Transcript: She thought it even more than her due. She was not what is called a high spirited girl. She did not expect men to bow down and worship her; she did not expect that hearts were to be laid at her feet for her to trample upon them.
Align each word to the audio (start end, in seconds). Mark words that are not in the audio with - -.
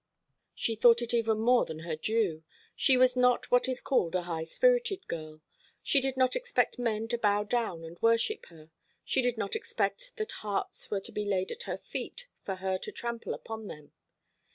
She 0.55 0.73
thought 0.73 1.03
it 1.03 1.13
even 1.13 1.37
more 1.37 1.63
than 1.63 1.81
her 1.81 1.95
due. 1.95 2.43
She 2.75 2.97
was 2.97 3.15
not 3.15 3.51
what 3.51 3.67
is 3.69 3.79
called 3.79 4.15
a 4.15 4.23
high 4.23 4.45
spirited 4.45 5.07
girl. 5.07 5.41
She 5.83 6.01
did 6.01 6.17
not 6.17 6.35
expect 6.35 6.79
men 6.79 7.07
to 7.09 7.19
bow 7.19 7.43
down 7.43 7.83
and 7.83 8.01
worship 8.01 8.47
her; 8.47 8.71
she 9.03 9.21
did 9.21 9.37
not 9.37 9.55
expect 9.55 10.13
that 10.17 10.31
hearts 10.41 10.89
were 10.89 11.01
to 11.01 11.11
be 11.11 11.23
laid 11.25 11.51
at 11.51 11.65
her 11.69 11.77
feet 11.77 12.25
for 12.43 12.55
her 12.55 12.79
to 12.79 12.91
trample 12.91 13.35
upon 13.35 13.67
them. 13.67 13.91